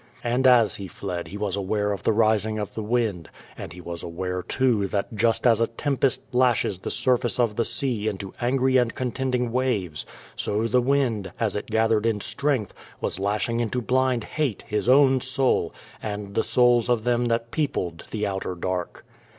[0.23, 3.79] And as he fled he was aware of the rising of the wind; and he
[3.81, 8.33] was aware, too, that just as a tempest lashes the surface of the sea into
[8.41, 13.79] angry and contending waves, so the wind, as it gathered in strength, was lashing into
[13.79, 15.71] blind hate his own soul,
[16.01, 19.05] and the souls of them that peopled the outer dark.